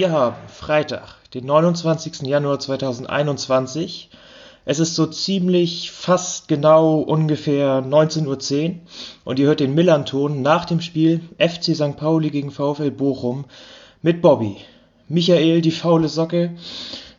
[0.00, 2.22] Wir haben Freitag, den 29.
[2.22, 4.08] Januar 2021.
[4.64, 8.74] Es ist so ziemlich fast genau ungefähr 19.10 Uhr
[9.26, 11.98] und ihr hört den Millanton nach dem Spiel FC St.
[11.98, 13.44] Pauli gegen VfL Bochum
[14.00, 14.56] mit Bobby.
[15.06, 16.52] Michael, die faule Socke,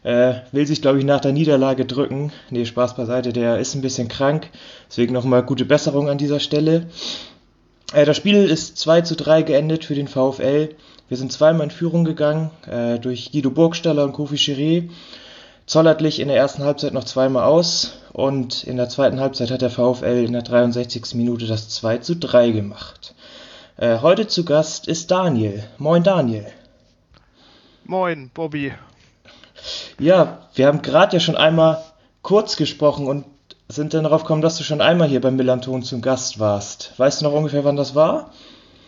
[0.01, 2.31] äh, will sich, glaube ich, nach der Niederlage drücken.
[2.49, 4.49] Nee, Spaß beiseite, der ist ein bisschen krank.
[4.89, 6.87] Deswegen nochmal gute Besserung an dieser Stelle.
[7.93, 10.69] Äh, das Spiel ist 2 zu 3 geendet für den VfL.
[11.11, 14.89] Wir sind zweimal in Führung gegangen äh, durch Guido Burgstaller und Kofi Chiré.
[15.65, 19.71] Zollertlich in der ersten Halbzeit noch zweimal aus und in der zweiten Halbzeit hat der
[19.71, 21.15] VfL in der 63.
[21.15, 23.13] Minute das 2 zu 3 gemacht.
[23.75, 25.61] Äh, heute zu Gast ist Daniel.
[25.77, 26.47] Moin Daniel.
[27.83, 28.71] Moin Bobby.
[29.99, 31.83] Ja, wir haben gerade ja schon einmal
[32.21, 33.25] kurz gesprochen und
[33.67, 36.93] sind dann darauf gekommen, dass du schon einmal hier beim Millanton zum Gast warst.
[36.95, 38.31] Weißt du noch ungefähr, wann das war?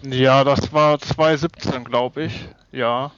[0.05, 2.33] Ja, das war 2017, glaube ich.
[2.71, 3.11] Ja,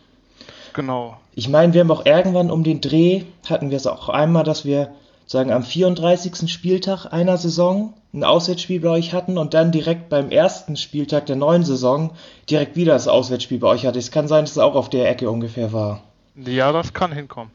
[0.73, 1.17] genau.
[1.33, 4.65] Ich meine, wir haben auch irgendwann um den Dreh, hatten wir es auch einmal, dass
[4.65, 4.91] wir
[5.25, 6.51] sagen am 34.
[6.51, 11.35] Spieltag einer Saison ein Auswärtsspiel bei euch hatten und dann direkt beim ersten Spieltag der
[11.35, 12.11] neuen Saison
[12.49, 13.99] direkt wieder das Auswärtsspiel bei euch hatte.
[13.99, 16.01] Es kann sein, dass es auch auf der Ecke ungefähr war.
[16.35, 17.51] Ja, das kann hinkommen.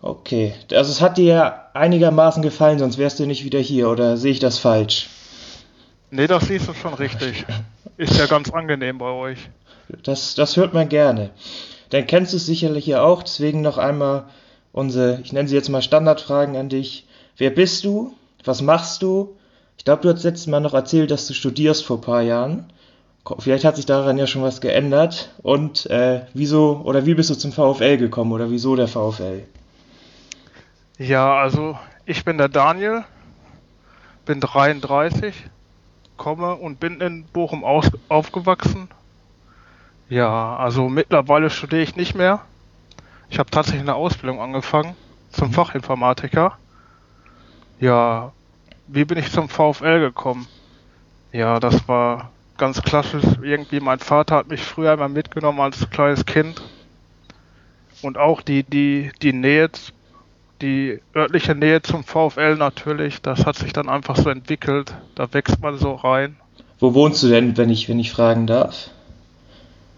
[0.00, 4.30] Okay, also es hat dir einigermaßen gefallen, sonst wärst du nicht wieder hier, oder sehe
[4.30, 5.08] ich das falsch?
[6.10, 7.44] Nee, das siehst du schon richtig.
[7.98, 9.50] Ist ja ganz angenehm bei euch.
[10.04, 11.30] Das, das hört man gerne.
[11.90, 14.26] Dann kennst du es sicherlich ja auch, deswegen noch einmal
[14.72, 17.08] unsere, ich nenne sie jetzt mal Standardfragen an dich.
[17.36, 18.14] Wer bist du?
[18.44, 19.34] Was machst du?
[19.78, 22.72] Ich glaube, du hast letztes Mal noch erzählt, dass du studierst vor ein paar Jahren.
[23.40, 25.30] Vielleicht hat sich daran ja schon was geändert.
[25.42, 29.42] Und äh, wieso oder wie bist du zum VfL gekommen oder wieso der VfL?
[30.98, 31.76] Ja, also
[32.06, 33.04] ich bin der Daniel,
[34.24, 35.34] bin 33,
[36.18, 38.88] komme und bin in Bochum aus, aufgewachsen.
[40.10, 42.40] Ja, also mittlerweile studiere ich nicht mehr.
[43.30, 44.94] Ich habe tatsächlich eine Ausbildung angefangen
[45.30, 46.58] zum Fachinformatiker.
[47.80, 48.32] Ja,
[48.86, 50.46] wie bin ich zum VfL gekommen?
[51.32, 53.24] Ja, das war ganz klassisch.
[53.42, 56.62] Irgendwie mein Vater hat mich früher einmal mitgenommen als kleines Kind.
[58.02, 59.70] Und auch die, die, die Nähe,
[60.60, 64.94] die örtliche Nähe zum VfL natürlich, das hat sich dann einfach so entwickelt.
[65.14, 66.36] Da wächst man so rein.
[66.78, 68.90] Wo wohnst du denn, wenn ich, wenn ich fragen darf?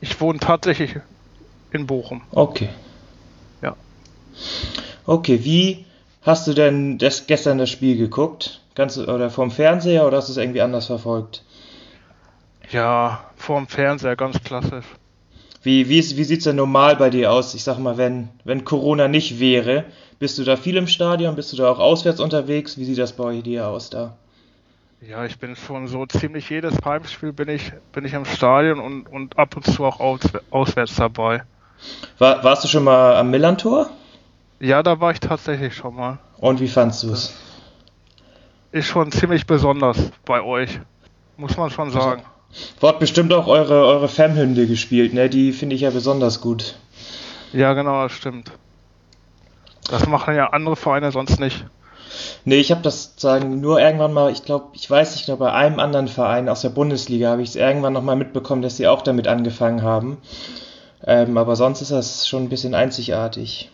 [0.01, 0.97] Ich wohne tatsächlich
[1.71, 2.23] in Bochum.
[2.31, 2.69] Okay.
[3.63, 3.77] Ja.
[5.07, 5.85] Okay, wie
[6.23, 8.61] hast du denn das, gestern das Spiel geguckt?
[8.75, 11.43] Ganz, oder vom Fernseher oder hast du es irgendwie anders verfolgt?
[12.71, 14.87] Ja, vorm Fernseher, ganz klassisch.
[15.63, 17.55] Wie, wie, wie sieht es denn normal bei dir aus?
[17.55, 19.85] Ich sag mal, wenn, wenn Corona nicht wäre,
[20.19, 21.37] bist du da viel im Stadion?
[21.37, 22.79] Bist du da auch auswärts unterwegs?
[22.79, 24.17] Wie sieht das bei dir aus da?
[25.01, 29.07] Ja, ich bin schon so ziemlich jedes Heimspiel bin ich, bin ich im Stadion und,
[29.07, 30.21] und ab und zu auch aus,
[30.51, 31.43] auswärts dabei.
[32.19, 33.89] War, warst du schon mal am Millantor?
[34.61, 36.19] Ja, da war ich tatsächlich schon mal.
[36.37, 37.35] Und wie fandst du es?
[38.73, 40.81] Ist schon ziemlich besonders bei euch,
[41.39, 42.23] muss man schon sagen.
[42.81, 45.29] Wort bestimmt auch eure, eure Fanhymne gespielt, ne?
[45.29, 46.77] Die finde ich ja besonders gut.
[47.53, 48.53] Ja, genau, das stimmt.
[49.89, 51.65] Das machen ja andere Vereine sonst nicht.
[52.45, 55.53] Nee, ich habe das sagen nur irgendwann mal, ich glaube, ich weiß nicht, nur bei
[55.53, 58.89] einem anderen Verein aus der Bundesliga habe ich es irgendwann noch mal mitbekommen, dass sie
[58.89, 60.19] auch damit angefangen haben.
[61.07, 63.71] Ähm, aber sonst ist das schon ein bisschen einzigartig.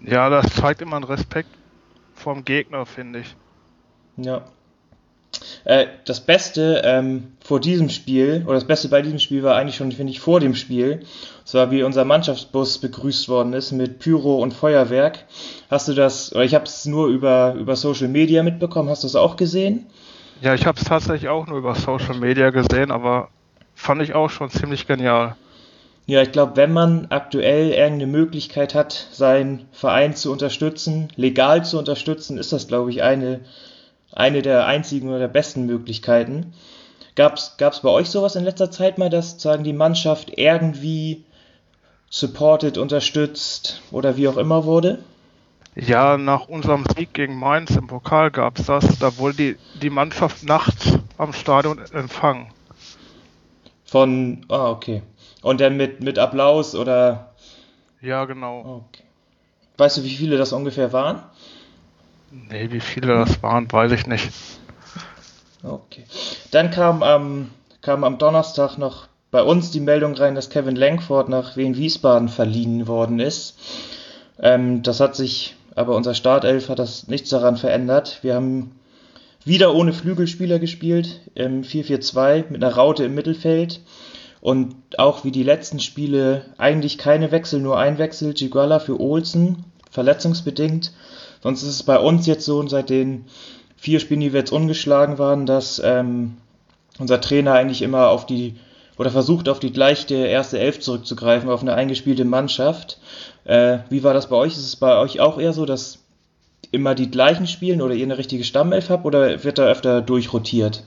[0.00, 1.50] Ja, das zeigt immer einen Respekt
[2.14, 3.36] vom Gegner, finde ich.
[4.16, 4.42] Ja.
[5.64, 9.76] Äh, das Beste ähm, vor diesem Spiel, oder das Beste bei diesem Spiel war eigentlich
[9.76, 11.00] schon, finde ich, vor dem Spiel.
[11.40, 15.24] Und zwar, wie unser Mannschaftsbus begrüßt worden ist mit Pyro und Feuerwerk.
[15.70, 19.06] Hast du das, oder ich habe es nur über, über Social Media mitbekommen, hast du
[19.06, 19.86] es auch gesehen?
[20.40, 23.28] Ja, ich habe es tatsächlich auch nur über Social Media gesehen, aber
[23.74, 25.36] fand ich auch schon ziemlich genial.
[26.06, 31.78] Ja, ich glaube, wenn man aktuell irgendeine Möglichkeit hat, seinen Verein zu unterstützen, legal zu
[31.78, 33.40] unterstützen, ist das, glaube ich, eine
[34.12, 36.54] eine der einzigen oder der besten Möglichkeiten.
[37.14, 41.24] Gab es bei euch sowas in letzter Zeit mal, dass sagen die Mannschaft irgendwie
[42.08, 45.02] supported, unterstützt oder wie auch immer wurde?
[45.74, 48.98] Ja, nach unserem Sieg gegen Mainz im Pokal gab es das.
[48.98, 52.48] Da wurde die, die Mannschaft nachts am Stadion empfangen.
[53.86, 55.02] Von, ah, okay.
[55.40, 57.32] Und dann mit, mit Applaus oder?
[58.02, 58.84] Ja, genau.
[58.90, 59.04] Okay.
[59.78, 61.22] Weißt du, wie viele das ungefähr waren?
[62.32, 64.30] Nee, wie viele das waren, weiß ich nicht.
[65.62, 66.04] Okay.
[66.50, 67.50] Dann kam am,
[67.82, 72.28] kam am Donnerstag noch bei uns die Meldung rein, dass Kevin Langford nach Wien Wiesbaden
[72.28, 73.58] verliehen worden ist.
[74.38, 78.18] Ähm, das hat sich, aber unser Startelf hat das nichts daran verändert.
[78.22, 78.72] Wir haben
[79.44, 83.80] wieder ohne Flügelspieler gespielt, im 4-4-2 mit einer Raute im Mittelfeld.
[84.40, 88.34] Und auch wie die letzten Spiele eigentlich keine Wechsel, nur ein Wechsel.
[88.34, 90.92] Giguala für Olsen, verletzungsbedingt.
[91.42, 93.24] Sonst ist es bei uns jetzt so, seit den
[93.76, 96.36] vier Spielen, die wir jetzt ungeschlagen waren, dass ähm,
[96.98, 98.54] unser Trainer eigentlich immer auf die
[98.98, 102.98] oder versucht auf die gleiche erste Elf zurückzugreifen, auf eine eingespielte Mannschaft.
[103.44, 104.52] Äh, wie war das bei euch?
[104.52, 105.98] Ist es bei euch auch eher so, dass
[106.70, 110.84] immer die gleichen spielen oder ihr eine richtige Stammelf habt oder wird da öfter durchrotiert?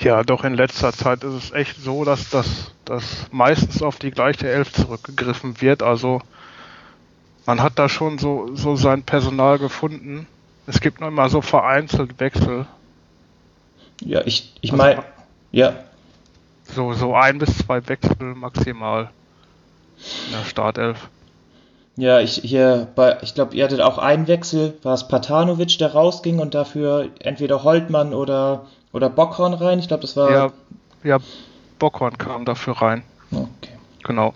[0.00, 4.10] Ja, doch in letzter Zeit ist es echt so, dass das dass meistens auf die
[4.10, 5.82] gleiche Elf zurückgegriffen wird.
[5.82, 6.20] Also
[7.46, 10.26] man hat da schon so, so sein Personal gefunden.
[10.66, 12.66] Es gibt nur immer so vereinzelt Wechsel.
[14.02, 15.04] Ja, ich, ich also, meine,
[15.52, 15.72] ja.
[16.64, 19.10] So, so ein bis zwei Wechsel maximal
[20.26, 21.08] in der Startelf.
[21.96, 25.92] Ja, ich hier bei, ich glaube, ihr hattet auch einen Wechsel, war es Patanovic, der
[25.92, 29.78] rausging und dafür entweder Holtmann oder, oder Bockhorn rein.
[29.80, 30.30] Ich glaube, das war.
[30.30, 30.52] Ja,
[31.02, 31.18] ja,
[31.78, 33.02] Bockhorn kam dafür rein.
[33.32, 33.76] Okay.
[34.04, 34.34] Genau.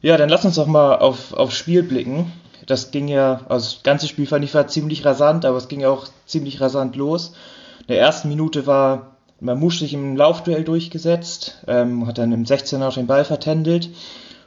[0.00, 2.32] Ja, dann lass uns doch mal auf, aufs Spiel blicken.
[2.66, 5.80] Das ging ja, also das ganze Spiel fand ich war ziemlich rasant, aber es ging
[5.80, 7.32] ja auch ziemlich rasant los.
[7.80, 12.86] In der ersten Minute war Mamouche sich im Laufduell durchgesetzt, ähm, hat dann im 16er
[12.86, 13.90] auch den Ball vertändelt.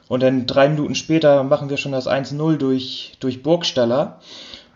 [0.08, 4.20] Und dann drei Minuten später machen wir schon das 1-0 durch, durch Burgstaller.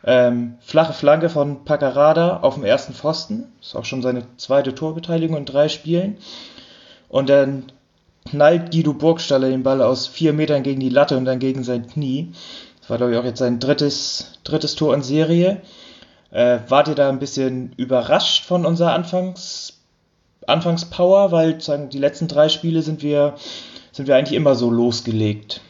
[0.05, 3.45] Ähm, flache Flanke von Paccarada auf dem ersten Pfosten.
[3.61, 6.17] Ist auch schon seine zweite Torbeteiligung in drei Spielen.
[7.09, 7.65] Und dann
[8.27, 11.87] knallt Guido Burgstaller den Ball aus vier Metern gegen die Latte und dann gegen sein
[11.87, 12.33] Knie.
[12.81, 15.63] Das war, glaube ich, auch jetzt sein drittes, drittes Tor in Serie.
[16.31, 19.79] Äh, wart ihr da ein bisschen überrascht von unserer Anfangs,
[20.47, 21.33] Anfangspower?
[21.33, 23.35] Weil sozusagen die letzten drei Spiele sind wir,
[23.93, 25.63] sind wir eigentlich immer so losgelegt.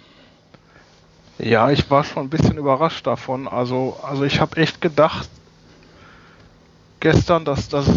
[1.38, 3.46] Ja, ich war schon ein bisschen überrascht davon.
[3.46, 5.28] Also, also ich habe echt gedacht
[7.00, 7.88] gestern, dass das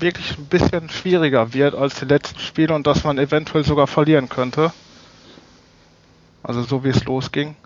[0.00, 4.28] wirklich ein bisschen schwieriger wird als die letzten Spiele und dass man eventuell sogar verlieren
[4.28, 4.72] könnte.
[6.42, 7.56] Also so wie es losging.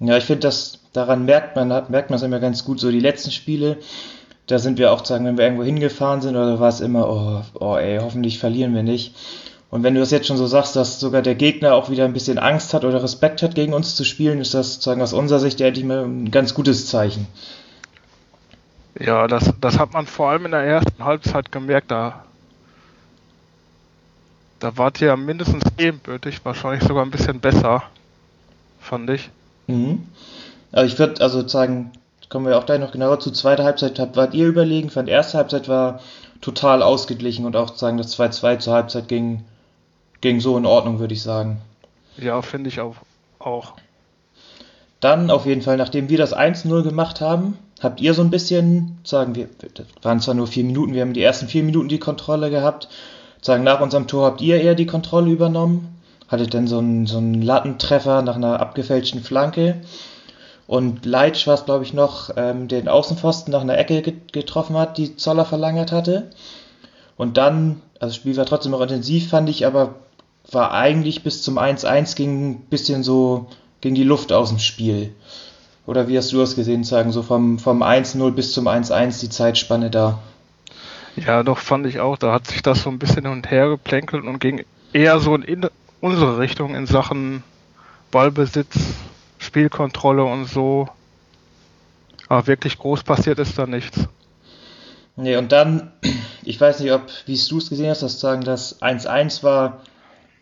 [0.00, 0.50] Ja, ich finde,
[0.92, 2.80] daran merkt man, merkt es immer ganz gut.
[2.80, 3.78] So die letzten Spiele,
[4.46, 7.42] da sind wir auch sagen, wenn wir irgendwo hingefahren sind, oder war es immer, oh,
[7.58, 9.14] oh ey, hoffentlich verlieren wir nicht.
[9.70, 12.12] Und wenn du das jetzt schon so sagst, dass sogar der Gegner auch wieder ein
[12.12, 15.40] bisschen Angst hat oder Respekt hat, gegen uns zu spielen, ist das sozusagen aus unserer
[15.40, 17.26] Sicht endlich mal ein ganz gutes Zeichen.
[19.04, 21.90] Ja, das, das hat man vor allem in der ersten Halbzeit gemerkt.
[21.90, 22.24] Da,
[24.60, 27.82] da wart ihr ja mindestens ebenbürtig, wahrscheinlich sogar ein bisschen besser,
[28.80, 29.30] fand ich.
[29.66, 30.06] Mhm.
[30.70, 31.90] Also ich würde also sagen,
[32.28, 33.32] kommen wir auch gleich noch genauer zu.
[33.32, 36.00] Zweite Halbzeit wart ihr überlegen, fand erste Halbzeit war
[36.40, 39.44] total ausgeglichen und auch sagen, das 2-2 zur Halbzeit ging,
[40.20, 41.60] ging so in Ordnung, würde ich sagen.
[42.18, 42.96] Ja, finde ich auch,
[43.40, 43.72] auch.
[45.00, 48.98] Dann auf jeden Fall, nachdem wir das 1-0 gemacht haben, habt ihr so ein bisschen,
[49.04, 51.98] sagen wir, das waren zwar nur vier Minuten, wir haben die ersten vier Minuten die
[51.98, 52.88] Kontrolle gehabt,
[53.40, 55.98] sagen nach unserem Tor habt ihr eher die Kontrolle übernommen,
[56.28, 59.82] hattet dann so einen, so einen Lattentreffer nach einer abgefälschten Flanke
[60.66, 64.00] und Leitsch war es, glaube ich, noch, ähm, den Außenpfosten nach einer Ecke
[64.32, 66.30] getroffen hat, die Zoller verlangert hatte.
[67.16, 69.96] Und dann, also das Spiel war trotzdem noch intensiv, fand ich, aber
[70.50, 73.48] war eigentlich bis zum 1-1 ging ein bisschen so,
[73.80, 75.14] ging die Luft aus dem Spiel.
[75.86, 79.28] Oder wie hast du das gesehen, sagen, so vom, vom 1-0 bis zum 1-1 die
[79.28, 80.18] Zeitspanne da?
[81.16, 82.16] Ja, doch, fand ich auch.
[82.16, 85.34] Da hat sich das so ein bisschen hin und her geplänkelt und ging eher so
[85.34, 85.68] in
[86.00, 87.42] unsere Richtung in Sachen
[88.10, 88.76] Ballbesitz,
[89.38, 90.88] Spielkontrolle und so.
[92.28, 94.08] Aber wirklich groß passiert ist da nichts.
[95.16, 95.92] Nee, und dann,
[96.42, 99.82] ich weiß nicht, ob, wie du es gesehen hast, dass sagen, das 1-1 war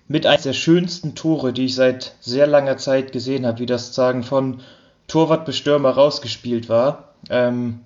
[0.06, 3.94] mit eines der schönsten Tore, die ich seit sehr langer Zeit gesehen habe, wie das
[3.94, 4.60] sagen von
[5.10, 7.08] Torwart bis Stürmer rausgespielt war.
[7.28, 7.80] Ähm,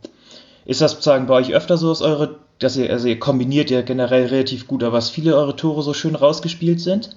[0.66, 3.82] ist das sozusagen bei euch öfter so, dass eure, dass ihr, also ihr kombiniert ja
[3.82, 7.16] generell relativ gut, aber dass viele eure Tore so schön rausgespielt sind?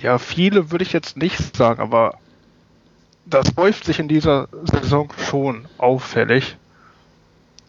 [0.00, 2.18] Ja, viele würde ich jetzt nicht sagen, aber
[3.26, 6.56] das häuft sich in dieser Saison schon auffällig.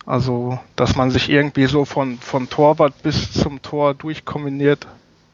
[0.05, 4.88] Also, dass man sich irgendwie so von, von Torwart bis zum Tor durchkombiniert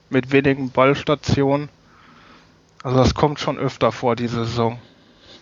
[0.10, 1.70] mit wenigen Ballstationen.
[2.84, 4.80] Also das kommt schon öfter vor, diese Saison.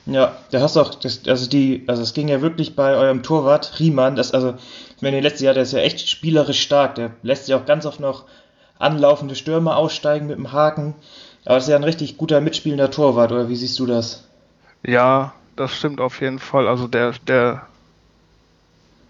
[0.10, 3.24] Ja, da hast du auch, das, also die, also es ging ja wirklich bei eurem
[3.24, 4.54] Torwart, Riemann, das, also,
[4.96, 7.86] ich meine, letztes Jahr, der ist ja echt spielerisch stark, der lässt sich auch ganz
[7.86, 8.24] oft noch
[8.80, 10.96] anlaufende Stürmer aussteigen mit dem Haken,
[11.44, 14.24] aber das ist ja ein richtig guter mitspielender Torwart, oder wie siehst du das?
[14.86, 17.68] Ja, das stimmt auf jeden Fall, also der, der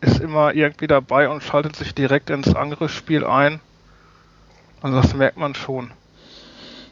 [0.01, 3.59] ist immer irgendwie dabei und schaltet sich direkt ins Angriffsspiel ein,
[4.81, 5.91] also das merkt man schon.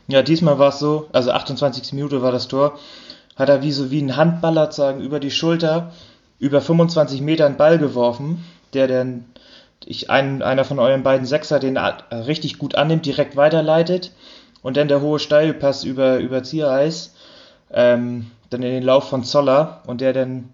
[0.08, 1.94] Ja, diesmal war es so, also 28.
[1.94, 2.78] Minute war das Tor,
[3.36, 5.92] hat er wie so wie ein Handballer sagen über die Schulter
[6.40, 9.26] über 25 Meter einen Ball geworfen, der dann
[9.86, 14.12] ich, ein, einer von euren beiden Sechser den richtig gut annimmt, direkt weiterleitet
[14.62, 17.14] und dann der hohe Steilpass über, über Ziereis,
[17.72, 20.50] ähm, dann in den Lauf von Zoller und der dann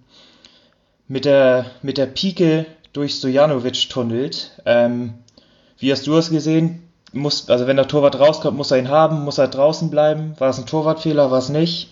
[1.08, 4.52] mit der, mit der Pike durch Stojanovic tunnelt.
[4.66, 5.14] Ähm,
[5.78, 6.88] wie hast du es gesehen?
[7.14, 10.36] Muss, also wenn der Torwart rauskommt, muss er ihn haben, muss er draußen bleiben?
[10.40, 11.90] War es ein Torwartfehler, war es nicht?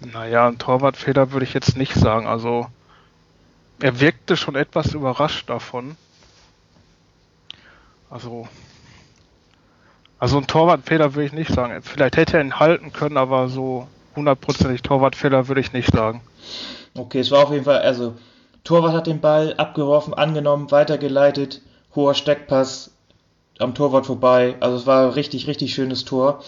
[0.00, 2.26] Naja, ein Torwartfehler würde ich jetzt nicht sagen.
[2.26, 2.66] Also
[3.80, 5.96] er wirkte schon etwas überrascht davon.
[8.10, 8.48] Also,
[10.18, 11.82] also ein Torwartfehler würde ich nicht sagen.
[11.82, 13.86] Vielleicht hätte er ihn halten können, aber so
[14.16, 16.22] hundertprozentig Torwartfehler würde ich nicht sagen.
[16.94, 18.14] Okay, es war auf jeden Fall, also
[18.64, 21.62] Torwart hat den Ball abgeworfen, angenommen, weitergeleitet,
[21.94, 22.90] hoher Steckpass
[23.58, 24.56] am Torwart vorbei.
[24.60, 26.42] Also es war ein richtig, richtig schönes Tor.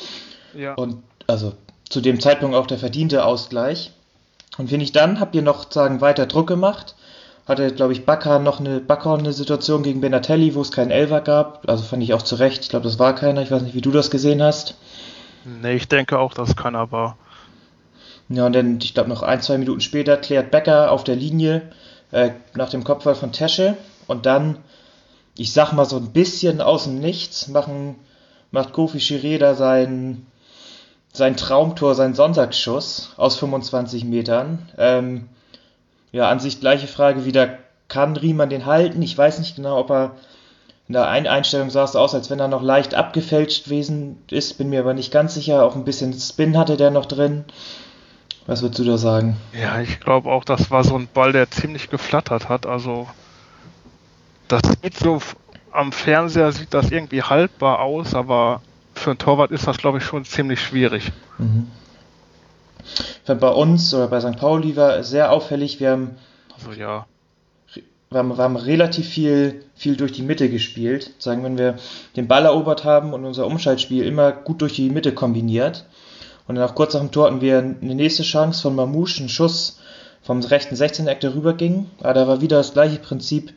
[0.54, 0.74] Ja.
[0.74, 1.54] Und also
[1.90, 3.92] zu dem Zeitpunkt auch der verdiente Ausgleich.
[4.56, 6.94] Und finde ich dann, habt ihr noch sagen weiter Druck gemacht.
[7.46, 11.20] Hatte, glaube ich, Bakker noch eine Bakker eine Situation gegen Benatelli, wo es keinen Elfer
[11.20, 11.68] gab.
[11.68, 12.62] Also fand ich auch zu Recht.
[12.62, 13.42] Ich glaube, das war keiner.
[13.42, 14.76] Ich weiß nicht, wie du das gesehen hast.
[15.44, 17.16] Nee, ich denke auch, dass keiner war.
[18.28, 21.62] Ja, und dann, ich glaube, noch ein, zwei Minuten später klärt Becker auf der Linie
[22.12, 23.76] äh, nach dem Kopfball von Tesche.
[24.06, 24.58] Und dann,
[25.36, 27.96] ich sag mal so ein bisschen aus dem Nichts, machen,
[28.52, 30.26] macht Kofi Schireda sein,
[31.12, 34.68] sein Traumtor, sein Sonntagsschuss aus 25 Metern.
[34.78, 35.28] Ähm,
[36.12, 39.02] ja, an sich gleiche Frage wieder, kann Riemann den halten?
[39.02, 40.12] Ich weiß nicht genau, ob er
[40.88, 44.58] in der einen Einstellung sah es aus, als wenn er noch leicht abgefälscht gewesen ist,
[44.58, 45.64] bin mir aber nicht ganz sicher.
[45.64, 47.44] Auch ein bisschen Spin hatte der noch drin.
[48.46, 49.36] Was würdest du da sagen?
[49.52, 52.66] Ja, ich glaube auch, das war so ein Ball, der ziemlich geflattert hat.
[52.66, 53.06] Also,
[54.48, 55.20] das sieht so
[55.72, 58.60] am Fernseher sieht das irgendwie haltbar aus, aber
[59.00, 61.10] für einen Torwart ist das, glaube ich, schon ziemlich schwierig.
[61.38, 61.66] Mhm.
[63.26, 64.36] Bei uns oder bei St.
[64.36, 66.10] Pauli war sehr auffällig, wir haben,
[66.54, 67.06] also, ja.
[67.74, 71.12] wir haben, wir haben relativ viel, viel durch die Mitte gespielt.
[71.18, 71.76] Sagen, wenn wir
[72.16, 75.86] den Ball erobert haben und unser Umschaltspiel immer gut durch die Mitte kombiniert.
[76.48, 79.28] Und dann auch kurz nach dem Tor hatten wir eine nächste Chance von Mamouche, einen
[79.28, 79.78] Schuss
[80.22, 81.86] vom rechten 16-Eck, der rüberging.
[82.00, 83.54] Aber da war wieder das gleiche Prinzip,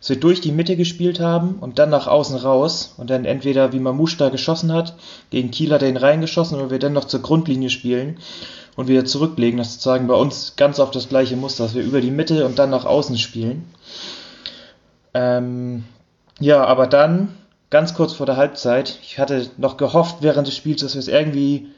[0.00, 2.94] dass wir durch die Mitte gespielt haben und dann nach außen raus.
[2.96, 4.94] Und dann entweder, wie Mamouche da geschossen hat,
[5.30, 8.18] gegen Kiel hat er ihn reingeschossen, oder wir dann noch zur Grundlinie spielen
[8.76, 9.58] und wieder zurücklegen.
[9.58, 12.46] Das ist sozusagen bei uns ganz oft das gleiche Muster, dass wir über die Mitte
[12.46, 13.64] und dann nach außen spielen.
[15.14, 15.84] Ähm,
[16.38, 17.34] ja, aber dann,
[17.70, 21.08] ganz kurz vor der Halbzeit, ich hatte noch gehofft während des Spiels, dass wir es
[21.08, 21.68] irgendwie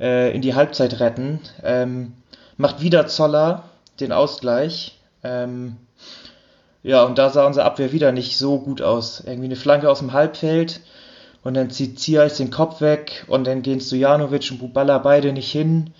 [0.00, 1.40] äh, in die Halbzeit retten.
[1.62, 2.14] Ähm,
[2.56, 3.69] macht wieder Zoller
[4.00, 4.98] den Ausgleich.
[5.22, 5.76] Ähm,
[6.82, 9.20] ja, und da sah unsere Abwehr wieder nicht so gut aus.
[9.20, 10.80] Irgendwie eine Flanke aus dem Halbfeld
[11.42, 15.50] und dann zieht Ziais den Kopf weg und dann gehen Stojanovic und Bubala beide nicht
[15.50, 15.92] hin.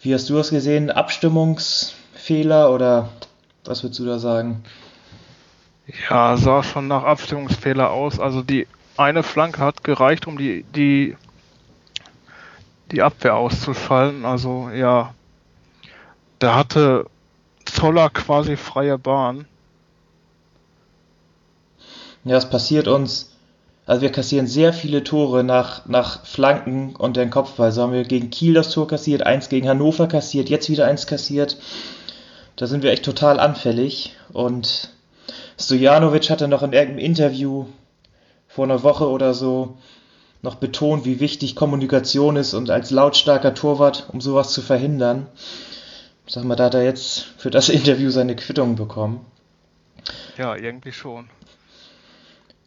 [0.00, 0.90] Wie hast du das gesehen?
[0.90, 3.08] Abstimmungsfehler oder
[3.64, 4.64] was würdest du da sagen?
[6.08, 8.18] Ja, sah schon nach Abstimmungsfehler aus.
[8.18, 8.66] Also die
[8.96, 11.16] eine Flanke hat gereicht, um die, die
[12.90, 14.24] die Abwehr auszuschalten.
[14.24, 15.14] Also ja,
[16.38, 17.06] da hatte
[17.64, 19.46] Zoller quasi freie Bahn.
[22.24, 23.30] Ja, es passiert uns.
[23.86, 27.70] Also wir kassieren sehr viele Tore nach, nach Flanken und den Kopfball.
[27.70, 31.06] So haben wir gegen Kiel das Tor kassiert, eins gegen Hannover kassiert, jetzt wieder eins
[31.06, 31.58] kassiert.
[32.56, 34.16] Da sind wir echt total anfällig.
[34.32, 34.90] Und
[35.60, 37.66] Stojanovic hatte noch in irgendeinem Interview
[38.48, 39.76] vor einer Woche oder so
[40.40, 45.26] noch betont, wie wichtig Kommunikation ist und als lautstarker Torwart, um sowas zu verhindern.
[46.26, 49.24] Sag mal, da hat er jetzt für das Interview seine Quittung bekommen.
[50.36, 51.28] Ja, irgendwie schon.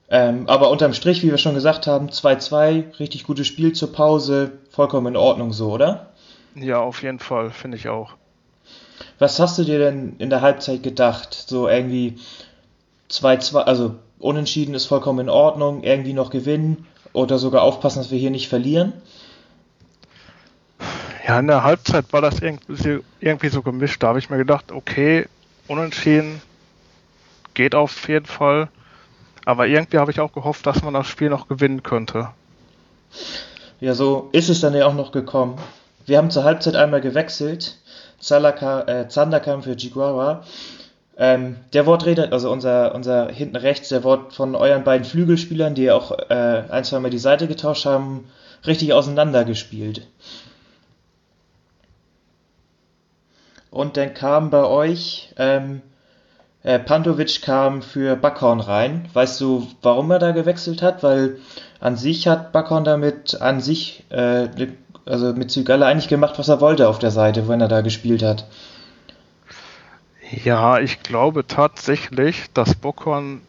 [0.09, 4.53] Ähm, aber unterm Strich, wie wir schon gesagt haben, 2-2, richtig gutes Spiel zur Pause,
[4.69, 6.13] vollkommen in Ordnung so, oder?
[6.55, 8.13] Ja, auf jeden Fall, finde ich auch.
[9.19, 11.33] Was hast du dir denn in der Halbzeit gedacht?
[11.33, 12.15] So irgendwie
[13.11, 18.19] 2-2, also unentschieden ist vollkommen in Ordnung, irgendwie noch gewinnen oder sogar aufpassen, dass wir
[18.19, 18.93] hier nicht verlieren?
[21.27, 24.01] Ja, in der Halbzeit war das irgendwie so gemischt.
[24.01, 25.27] Da habe ich mir gedacht, okay,
[25.67, 26.41] unentschieden
[27.53, 28.69] geht auf jeden Fall.
[29.45, 32.29] Aber irgendwie habe ich auch gehofft, dass man das Spiel noch gewinnen könnte.
[33.79, 35.57] Ja, so ist es dann ja auch noch gekommen.
[36.05, 37.77] Wir haben zur Halbzeit einmal gewechselt.
[38.19, 40.43] Zalaka, äh, Zander kam für Jiguara
[41.17, 45.91] ähm, der Wortredner, also unser, unser hinten rechts, der Wort von euren beiden Flügelspielern, die
[45.91, 48.25] auch äh, ein, zwei Mal die Seite getauscht haben,
[48.65, 50.07] richtig auseinandergespielt.
[53.77, 55.83] Und dann kam bei euch, ähm,
[56.63, 59.07] äh, Pantovic kam für Backhorn rein.
[59.13, 61.03] Weißt du, warum er da gewechselt hat?
[61.03, 61.37] Weil
[61.79, 64.47] an sich hat Backhorn damit an sich, äh,
[65.05, 68.23] also mit Zygalla eigentlich gemacht, was er wollte auf der Seite, wenn er da gespielt
[68.23, 68.47] hat.
[70.43, 73.41] Ja, ich glaube tatsächlich, dass Bockhorn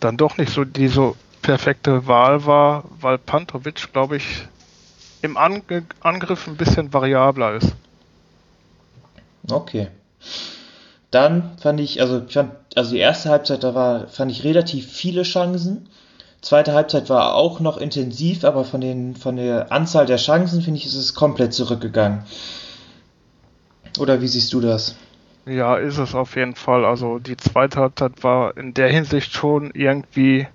[0.00, 4.48] dann doch nicht so die so perfekte Wahl war, weil Pantovic, glaube ich,
[5.20, 7.74] im Ange Angriff ein bisschen variabler ist.
[9.52, 9.88] Okay.
[11.10, 14.90] Dann fand ich, also ich fand, also die erste Halbzeit, da war, fand ich relativ
[14.90, 15.88] viele Chancen.
[16.40, 20.78] Zweite Halbzeit war auch noch intensiv, aber von, den, von der Anzahl der Chancen, finde
[20.78, 22.22] ich, ist es komplett zurückgegangen.
[23.98, 24.94] Oder wie siehst du das?
[25.46, 26.84] Ja, ist es auf jeden Fall.
[26.84, 30.46] Also die zweite Halbzeit war in der Hinsicht schon irgendwie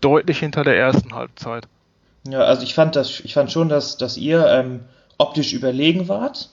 [0.00, 1.68] deutlich hinter der ersten Halbzeit.
[2.28, 4.80] Ja, also ich fand das, ich fand schon, dass, dass ihr ähm,
[5.16, 6.50] optisch überlegen wart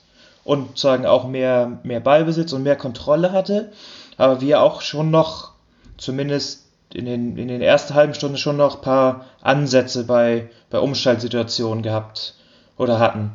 [0.48, 3.70] und sagen auch mehr, mehr Ballbesitz und mehr Kontrolle hatte,
[4.16, 5.52] aber wir auch schon noch,
[5.98, 10.78] zumindest in den, in den ersten halben Stunden schon noch ein paar Ansätze bei, bei
[10.78, 12.34] Umschaltsituationen gehabt
[12.78, 13.32] oder hatten.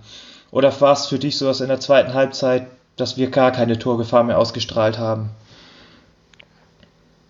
[0.50, 2.66] Oder war es für dich so, dass in der zweiten Halbzeit,
[2.96, 5.30] dass wir gar keine Torgefahr mehr ausgestrahlt haben?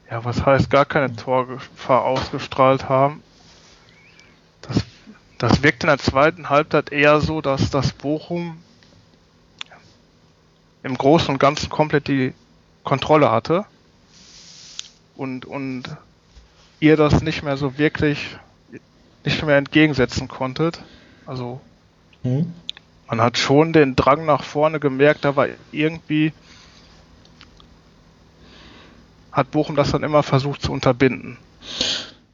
[0.10, 3.22] Ja, was heißt gar keine Torgefahr ausgestrahlt haben?
[4.62, 4.78] Das,
[5.40, 8.60] das wirkt in der zweiten Halbzeit eher so, dass das Bochum
[10.84, 12.34] im Großen und Ganzen komplett die
[12.84, 13.66] Kontrolle hatte
[15.16, 15.84] und, und
[16.80, 18.20] ihr das nicht mehr so wirklich
[19.26, 20.82] nicht mehr entgegensetzen konntet.
[21.26, 21.62] Also
[22.24, 22.54] mhm.
[23.08, 26.34] man hat schon den Drang nach vorne gemerkt, war irgendwie
[29.32, 31.38] hat Bochum das dann immer versucht zu unterbinden.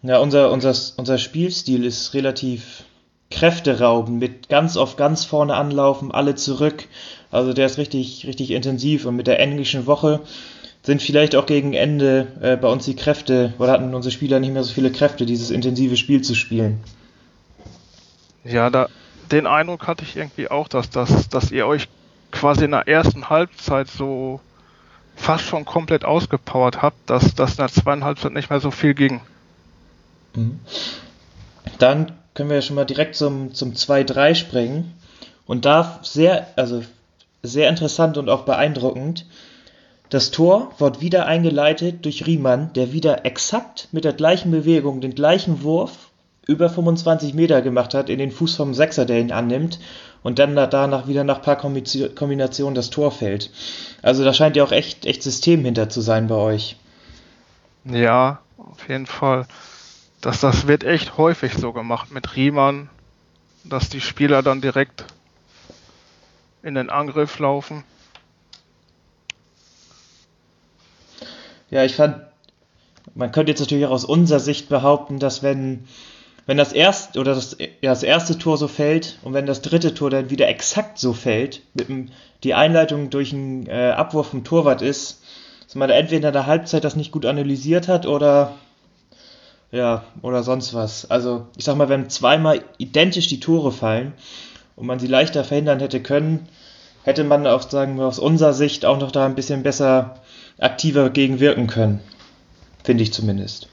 [0.02, 2.84] Ja, unser, unser, unser Spielstil ist relativ
[3.32, 6.88] kräfteraubend, mit ganz auf ganz vorne anlaufen, alle zurück
[7.32, 10.22] also der ist richtig, richtig intensiv und mit der englischen Woche
[10.82, 14.54] sind vielleicht auch gegen Ende äh, bei uns die Kräfte oder hatten unsere Spieler nicht
[14.54, 16.80] mehr so viele Kräfte, dieses intensive Spiel zu spielen.
[18.44, 18.88] Ja, da,
[19.32, 21.88] den Eindruck hatte ich irgendwie auch, dass, dass, dass ihr euch
[22.32, 24.40] quasi in der ersten Halbzeit so
[25.16, 28.94] fast schon komplett ausgepowert habt, dass das in der zweiten Halbzeit nicht mehr so viel
[28.94, 29.22] ging.
[30.34, 30.60] Mhm.
[31.78, 34.94] Dann können wir ja schon mal direkt zum, zum 2-3 springen.
[35.46, 36.84] Und da sehr, also
[37.44, 39.26] sehr interessant und auch beeindruckend.
[40.10, 45.16] Das Tor wird wieder eingeleitet durch Riemann, der wieder exakt mit der gleichen Bewegung den
[45.16, 46.12] gleichen Wurf
[46.48, 49.78] über 25 Meter gemacht hat in den Fuß vom Sechser, der ihn annimmt
[50.24, 53.52] und dann danach wieder nach paar Kombinationen das Tor fällt.
[54.02, 56.78] Also da scheint ja auch echt, echt System hinter zu sein bei euch.
[57.84, 59.46] Ja, auf jeden Fall.
[60.22, 62.90] Das, das wird echt häufig so gemacht mit Riemann,
[63.64, 65.06] dass die Spieler dann direkt
[66.62, 67.86] in den Angriff laufen.
[71.70, 72.18] Ja, ich fand,
[73.16, 75.88] man könnte jetzt natürlich auch aus unserer Sicht behaupten, dass wenn,
[76.48, 79.94] wenn das erste oder das, ja, das erste Tor so fällt und wenn das dritte
[79.94, 82.10] Tor dann wieder exakt so fällt, mit dem,
[82.44, 85.24] die Einleitung durch einen äh, Abwurf vom Torwart ist,
[85.66, 88.56] dass man entweder in der Halbzeit das nicht gut analysiert hat oder
[89.72, 91.10] ja, oder sonst was.
[91.10, 94.14] Also, ich sag mal, wenn zweimal identisch die Tore fallen,
[94.80, 96.48] und man sie leichter verhindern hätte können,
[97.04, 100.22] hätte man auch, sagen wir, aus unserer Sicht auch noch da ein bisschen besser
[100.58, 102.00] aktiver gegen wirken können.
[102.86, 103.68] Finde ich zumindest.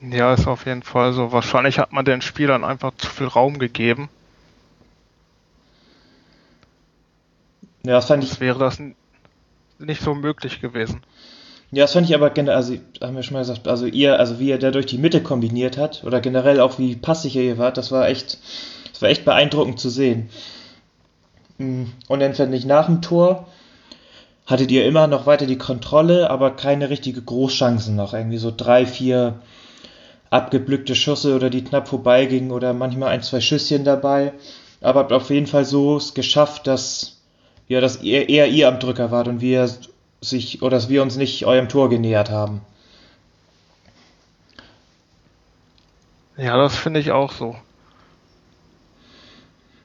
[0.00, 1.30] Ja, ist auf jeden Fall so.
[1.30, 4.08] Wahrscheinlich hat man den Spielern einfach zu viel Raum gegeben.
[7.84, 8.30] Ja, das fand ich.
[8.30, 8.78] Das wäre das
[9.78, 11.02] nicht so möglich gewesen.
[11.72, 14.40] Ja, das fand ich aber generell, also haben wir schon mal gesagt, also ihr, also
[14.40, 17.76] wie er da durch die Mitte kombiniert hat oder generell auch wie passig ihr wart,
[17.76, 18.38] das war echt,
[18.92, 20.30] das war echt beeindruckend zu sehen.
[21.58, 23.46] Mm, und dann fand ich nach dem Tor
[24.50, 28.14] hattet ihr immer noch weiter die Kontrolle, aber keine richtige Großchancen noch.
[28.14, 29.40] Irgendwie so drei, vier
[30.28, 34.32] abgeblückte Schüsse oder die knapp vorbeigingen oder manchmal ein, zwei Schüsschen dabei.
[34.80, 37.18] Aber habt auf jeden Fall so es geschafft, dass,
[37.68, 39.68] ja, dass ihr, eher ihr am Drücker wart und wir
[40.20, 42.60] sich, oder dass wir uns nicht eurem Tor genähert haben.
[46.36, 47.56] Ja, das finde ich auch so.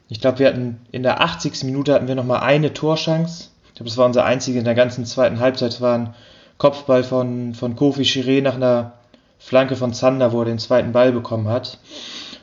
[0.08, 1.64] Ich glaube, wir hatten in der 80.
[1.64, 3.50] Minute hatten wir nochmal eine Torschance.
[3.68, 5.74] Ich glaube, das war unser einzige in der ganzen zweiten Halbzeit.
[5.74, 6.16] Es war ein
[6.58, 8.94] Kopfball von, von Kofi Chiré nach einer
[9.40, 11.80] Flanke von Zander, wo er den zweiten Ball bekommen hat.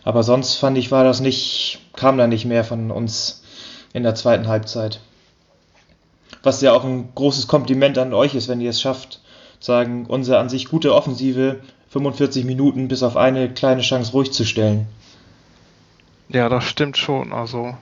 [0.04, 3.42] Aber sonst fand ich, war das nicht, kam da nicht mehr von uns
[3.92, 5.00] in der zweiten Halbzeit.
[6.42, 9.20] Was ja auch ein großes Kompliment an euch ist, wenn ihr es schafft,
[9.60, 14.44] sagen, unsere an sich gute Offensive 45 Minuten bis auf eine kleine Chance ruhig zu
[14.44, 14.86] stellen.
[16.28, 17.32] Ja, das stimmt schon.
[17.32, 17.76] Also,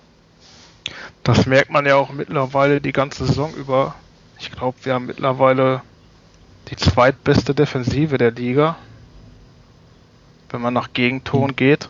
[1.23, 3.95] das merkt man ja auch mittlerweile die ganze Saison über.
[4.41, 5.83] Ich glaube, wir haben mittlerweile
[6.71, 8.77] die zweitbeste Defensive der Liga,
[10.49, 11.57] wenn man nach Gegenton mhm.
[11.57, 11.90] geht.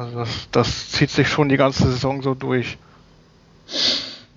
[0.00, 2.78] Also das, das zieht sich schon die ganze Saison so durch.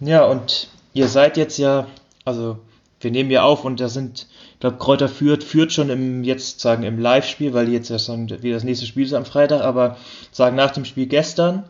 [0.02, 1.88] Ja, und ihr seid jetzt ja,
[2.26, 2.58] also
[2.99, 6.60] wir nehmen ja auf und da sind, ich glaube, Kräuter führt, führt schon im, jetzt
[6.60, 9.95] sagen, im Live-Spiel, weil jetzt ja schon wieder das nächste Spiel ist am Freitag, aber
[10.34, 11.63] sagen nach dem Spiel gestern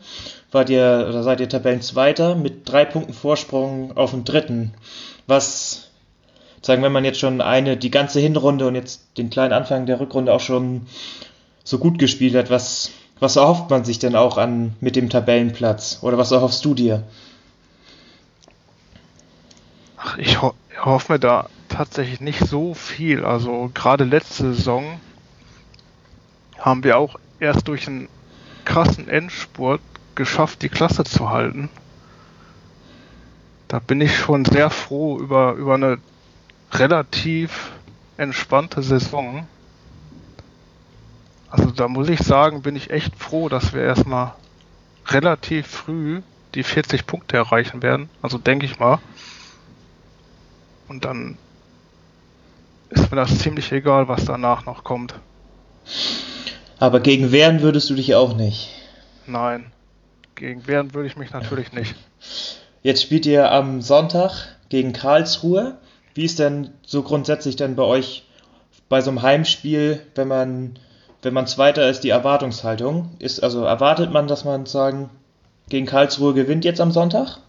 [0.52, 4.74] wart ihr, oder seid ihr Tabellenzweiter mit drei Punkten Vorsprung auf dem dritten.
[5.28, 5.90] Was,
[6.64, 10.00] sagen, wenn man jetzt schon eine, die ganze Hinrunde und jetzt den kleinen Anfang der
[10.00, 10.88] Rückrunde auch schon
[11.64, 12.90] so gut gespielt hat, was,
[13.24, 16.00] was erhofft man sich denn auch an mit dem Tabellenplatz?
[16.02, 17.04] Oder was erhoffst du dir?
[19.98, 23.24] Ach, ich ho hoffe mir da tatsächlich nicht so viel.
[23.24, 25.00] Also gerade letzte Saison
[26.60, 28.10] haben wir auch erst durch einen
[28.66, 29.82] krassen Endspurt
[30.16, 31.70] geschafft, die Klasse zu halten.
[33.70, 35.98] Da bin ich schon sehr froh über, über eine
[36.74, 37.72] relativ
[38.18, 39.48] entspannte Saison.
[41.54, 44.34] Also da muss ich sagen, bin ich echt froh, dass wir erstmal
[45.06, 46.24] relativ früh
[46.56, 48.10] die 40 Punkte erreichen werden.
[48.24, 48.98] Also denke ich mal.
[50.88, 51.38] Und dann
[52.89, 55.13] ist mir das ziemlich egal, was danach noch kommt.
[56.80, 58.70] Aber gegen wehren würdest du dich auch nicht.
[59.28, 59.72] Nein,
[60.34, 61.94] gegen wehren würde ich mich natürlich nicht.
[62.82, 65.78] Jetzt spielt ihr am Sonntag gegen Karlsruhe.
[66.16, 68.28] Wie ist denn so grundsätzlich denn bei euch
[68.89, 70.80] bei so einem Heimspiel, wenn man
[71.24, 73.12] wenn man Zweiter ist, die Erwartungshaltung?
[73.20, 75.10] Ist also erwartet man, dass man sagen
[75.70, 77.40] gegen Karlsruhe gewinnt jetzt am Sonntag?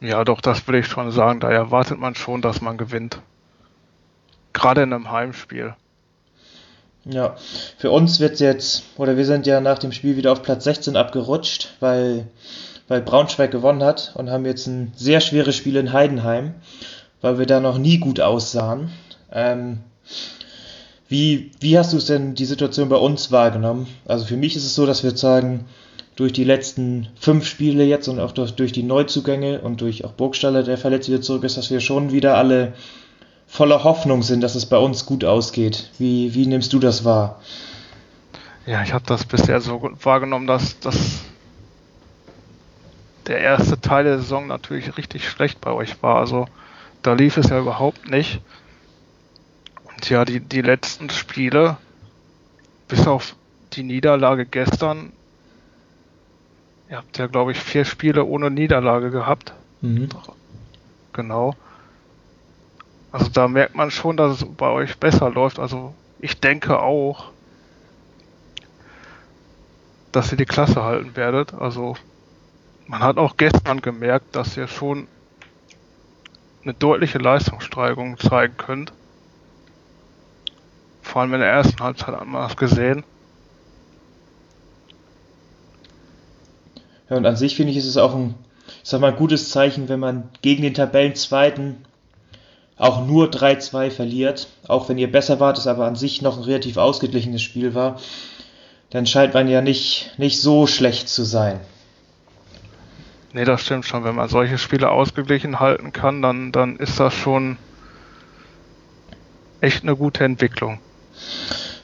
[0.00, 1.40] Ja, doch, das will ich schon sagen.
[1.40, 3.20] Da erwartet man schon, dass man gewinnt.
[4.52, 5.74] Gerade in einem Heimspiel.
[7.04, 7.36] Ja,
[7.78, 10.96] für uns wird jetzt, oder wir sind ja nach dem Spiel wieder auf Platz 16
[10.96, 12.28] abgerutscht, weil,
[12.86, 16.54] weil Braunschweig gewonnen hat und haben jetzt ein sehr schweres Spiel in Heidenheim,
[17.20, 18.90] weil wir da noch nie gut aussahen.
[19.32, 19.78] Ähm,
[21.08, 23.86] wie, wie hast du es denn die Situation bei uns wahrgenommen?
[24.06, 25.64] Also für mich ist es so, dass wir sagen,
[26.16, 30.64] durch die letzten fünf Spiele jetzt und auch durch, die Neuzugänge und durch auch Burgstaller,
[30.64, 32.74] der verletzt wieder zurück ist, dass wir schon wieder alle
[33.46, 35.90] voller Hoffnung sind, dass es bei uns gut ausgeht.
[35.98, 37.40] Wie, wie nimmst du das wahr?
[38.66, 41.20] Ja, ich habe das bisher so wahrgenommen, dass, dass
[43.28, 46.16] der erste Teil der Saison natürlich richtig schlecht bei euch war.
[46.16, 46.48] Also
[47.02, 48.40] da lief es ja überhaupt nicht.
[49.98, 51.76] Und ja, die, die letzten Spiele,
[52.86, 53.34] bis auf
[53.72, 55.12] die Niederlage gestern,
[56.88, 59.52] Ihr habt ja, glaube ich, vier Spiele ohne Niederlage gehabt.
[59.82, 60.08] Mhm.
[61.12, 61.54] Genau.
[63.12, 65.58] Also da merkt man schon, dass es bei euch besser läuft.
[65.58, 67.30] Also ich denke auch,
[70.12, 71.52] dass ihr die Klasse halten werdet.
[71.52, 71.96] Also
[72.86, 75.08] man hat auch gestern gemerkt, dass ihr schon
[76.62, 78.92] eine deutliche Leistungssteigerung zeigen könnt.
[81.18, 83.02] Vor allem in der ersten Halbzeit das gesehen.
[87.10, 88.36] Ja, und an sich finde ich, ist es auch ein,
[88.84, 91.84] ich sag mal, gutes Zeichen, wenn man gegen den Tabellenzweiten
[92.76, 96.44] auch nur 3-2 verliert, auch wenn ihr besser wart, es aber an sich noch ein
[96.44, 97.98] relativ ausgeglichenes Spiel war,
[98.90, 101.58] dann scheint man ja nicht, nicht so schlecht zu sein.
[103.32, 104.04] Nee, das stimmt schon.
[104.04, 107.56] Wenn man solche Spiele ausgeglichen halten kann, dann, dann ist das schon
[109.60, 110.78] echt eine gute Entwicklung.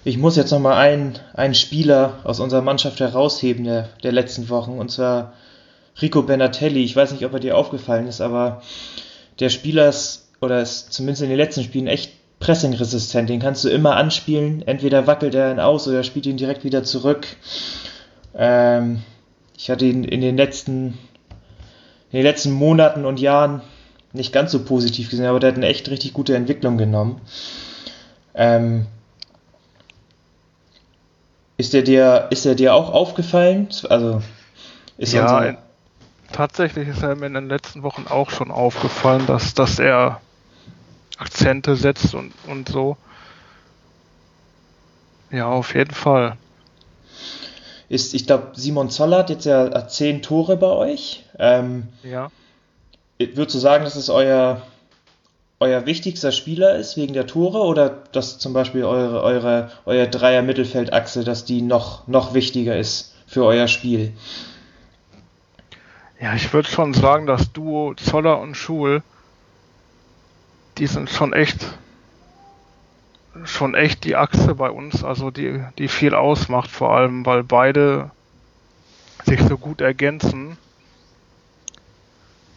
[0.05, 4.79] Ich muss jetzt nochmal einen, einen Spieler aus unserer Mannschaft herausheben der, der letzten Wochen,
[4.79, 5.33] und zwar
[6.01, 6.85] Rico Benatelli.
[6.85, 8.62] Ich weiß nicht, ob er dir aufgefallen ist, aber
[9.40, 13.31] der Spieler ist, oder ist zumindest in den letzten Spielen echt pressingresistent.
[13.31, 14.62] Den kannst du immer anspielen.
[14.66, 17.27] Entweder wackelt er ihn aus oder spielt ihn direkt wieder zurück.
[18.37, 19.03] Ähm,
[19.57, 20.99] ich hatte ihn in den letzten,
[22.11, 23.62] in den letzten Monaten und Jahren
[24.12, 27.20] nicht ganz so positiv gesehen, aber der hat eine echt richtig gute Entwicklung genommen.
[28.35, 28.87] Ähm,
[31.57, 33.69] ist der dir, ist der dir auch aufgefallen?
[33.88, 34.23] Also
[34.99, 35.57] ist ja, so
[36.33, 40.21] tatsächlich ist er mir in den letzten Wochen auch schon aufgefallen, dass, dass er
[41.19, 42.97] Akzente setzt und, und so.
[45.31, 46.37] Ja, auf jeden Fall.
[47.88, 51.25] Ist, ich glaube, Simon Zoller hat jetzt ja zehn Tore bei euch.
[51.38, 52.31] Ähm, ja.
[53.19, 54.61] Würdest du sagen, das ist euer
[55.64, 61.24] euer wichtigster Spieler ist wegen der Tore oder dass zum Beispiel eure, eure, euer Dreier-Mittelfeldachse,
[61.24, 64.12] dass die noch, noch wichtiger ist für euer Spiel?
[66.20, 69.03] Ja, ich würde schon sagen, das Duo Zoller und Schul,
[70.77, 71.66] die sind schon echt
[73.44, 78.11] schon echt die Achse bei uns, also die, die viel ausmacht, vor allem, weil beide
[79.24, 80.57] sich so gut ergänzen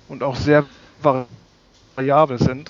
[0.07, 0.65] und auch sehr
[1.01, 2.69] variabel sind.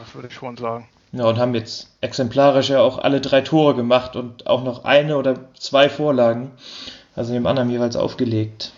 [0.00, 0.88] Ja, das würde ich schon sagen.
[1.12, 5.18] Ja, und haben jetzt exemplarisch ja auch alle drei Tore gemacht und auch noch eine
[5.18, 6.52] oder zwei Vorlagen,
[7.14, 8.72] also dem anderen jeweils aufgelegt.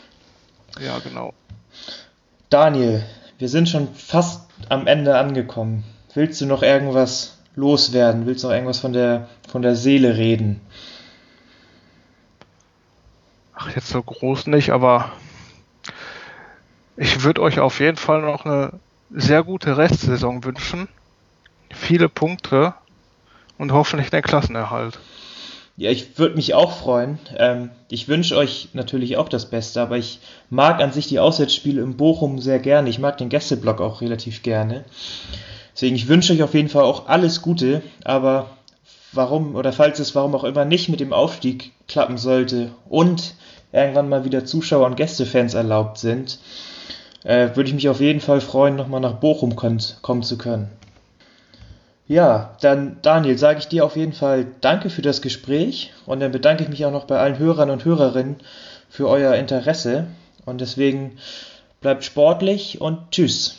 [0.80, 1.32] Ja, genau.
[2.50, 3.04] Daniel,
[3.38, 5.84] wir sind schon fast am Ende angekommen.
[6.14, 8.26] Willst du noch irgendwas loswerden?
[8.26, 10.60] Willst du noch irgendwas von der, von der Seele reden?
[13.54, 15.12] Ach, jetzt so groß nicht, aber
[16.96, 18.72] ich würde euch auf jeden Fall noch eine
[19.10, 20.88] sehr gute Restsaison wünschen.
[21.82, 22.74] Viele Punkte
[23.58, 25.00] und hoffentlich den Klassenerhalt.
[25.76, 27.18] Ja, ich würde mich auch freuen.
[27.36, 31.82] Ähm, ich wünsche euch natürlich auch das Beste, aber ich mag an sich die Auswärtsspiele
[31.82, 32.88] in Bochum sehr gerne.
[32.88, 34.84] Ich mag den Gästeblock auch relativ gerne.
[35.74, 38.50] Deswegen, ich wünsche euch auf jeden Fall auch alles Gute, aber
[39.10, 43.34] warum oder falls es warum auch immer nicht mit dem Aufstieg klappen sollte und
[43.72, 46.38] irgendwann mal wieder Zuschauer und Gästefans erlaubt sind,
[47.24, 50.70] äh, würde ich mich auf jeden Fall freuen, nochmal nach Bochum kommen zu können.
[52.08, 56.32] Ja, dann Daniel, sage ich dir auf jeden Fall Danke für das Gespräch und dann
[56.32, 58.36] bedanke ich mich auch noch bei allen Hörern und Hörerinnen
[58.88, 60.06] für euer Interesse
[60.44, 61.18] und deswegen
[61.80, 63.56] bleibt sportlich und tschüss.